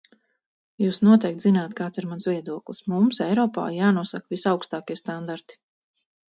Jūs 0.83 0.99
noteikti 1.07 1.43
zināt, 1.43 1.75
kāds 1.79 2.01
ir 2.03 2.07
mans 2.13 2.25
viedoklis: 2.29 2.79
mums 2.95 3.21
Eiropā 3.27 3.67
jānosaka 3.77 4.35
visaugstākie 4.37 4.99
standarti. 5.05 5.61